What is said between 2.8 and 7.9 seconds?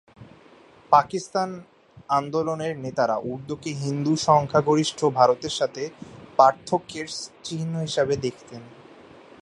নেতারা উর্দুকে হিন্দু সংখ্যাগরিষ্ঠ ভারতের সাথে পার্থক্যের চিহ্ন